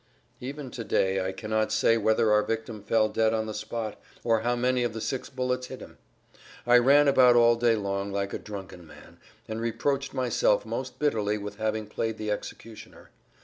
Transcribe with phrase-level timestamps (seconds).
[0.39, 4.01] [Pg 30]Even to day I cannot say whether our victim fell dead on the spot
[4.23, 5.99] or how many of the six bullets hit him.
[6.65, 11.37] I ran about all day long like a drunken man, and reproached myself most bitterly
[11.37, 13.11] with having played the executioner.